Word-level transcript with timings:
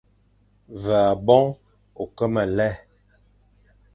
Ve 0.81 0.95
aboñ 1.11 1.45
ô 2.01 2.03
ke 2.15 2.25
me 2.33 2.43
lè, 2.57 2.69